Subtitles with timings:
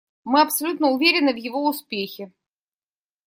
[0.23, 2.31] Мы абсолютно уверены в его успехе.